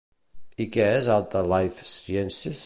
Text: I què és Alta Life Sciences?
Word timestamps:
I 0.63 0.65
què 0.75 0.87
és 1.01 1.11
Alta 1.17 1.45
Life 1.53 1.87
Sciences? 1.93 2.59